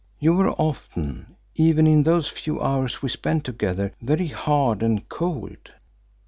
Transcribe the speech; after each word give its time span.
You 0.17 0.33
were 0.33 0.53
often, 0.53 1.35
even 1.53 1.85
in 1.85 2.01
those 2.01 2.27
few 2.27 2.59
hours 2.59 3.03
we 3.03 3.09
spent 3.09 3.43
together, 3.45 3.93
very 4.01 4.29
hard 4.29 4.81
and 4.81 5.07
cold. 5.09 5.69